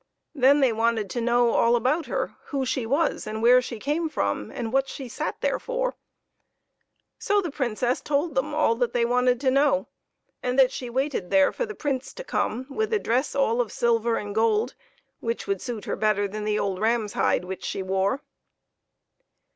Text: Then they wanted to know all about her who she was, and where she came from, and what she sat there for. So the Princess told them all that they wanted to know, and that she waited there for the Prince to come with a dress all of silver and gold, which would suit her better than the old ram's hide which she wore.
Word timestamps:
Then 0.33 0.61
they 0.61 0.73
wanted 0.73 1.11
to 1.11 1.21
know 1.21 1.51
all 1.51 1.75
about 1.75 2.07
her 2.07 2.35
who 2.45 2.65
she 2.65 2.87
was, 2.87 3.27
and 3.27 3.39
where 3.39 3.61
she 3.61 3.77
came 3.77 4.09
from, 4.09 4.49
and 4.49 4.73
what 4.73 4.87
she 4.89 5.07
sat 5.07 5.39
there 5.41 5.59
for. 5.59 5.93
So 7.19 7.39
the 7.39 7.51
Princess 7.51 8.01
told 8.01 8.33
them 8.33 8.51
all 8.51 8.73
that 8.77 8.93
they 8.93 9.05
wanted 9.05 9.39
to 9.41 9.51
know, 9.51 9.89
and 10.41 10.57
that 10.57 10.71
she 10.71 10.89
waited 10.89 11.29
there 11.29 11.51
for 11.51 11.67
the 11.67 11.75
Prince 11.75 12.15
to 12.15 12.23
come 12.23 12.65
with 12.67 12.91
a 12.93 12.97
dress 12.97 13.35
all 13.35 13.61
of 13.61 13.71
silver 13.71 14.15
and 14.17 14.33
gold, 14.33 14.73
which 15.19 15.45
would 15.45 15.61
suit 15.61 15.85
her 15.85 15.95
better 15.95 16.27
than 16.27 16.45
the 16.45 16.57
old 16.57 16.79
ram's 16.79 17.13
hide 17.13 17.45
which 17.45 17.63
she 17.63 17.83
wore. 17.83 18.23